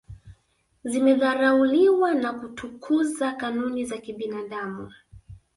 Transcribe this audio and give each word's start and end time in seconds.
zimedharauliwa 0.83 2.13
na 2.15 2.33
kutukuza 2.33 3.31
kanuni 3.31 3.85
za 3.85 3.97
kibinadamu 3.97 4.91